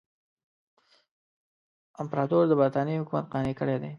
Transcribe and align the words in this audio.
امپراطور 2.01 2.43
د 2.47 2.53
برټانیې 2.59 3.01
حکومت 3.01 3.25
قانع 3.33 3.53
کړی 3.59 3.77
دی. 3.81 3.89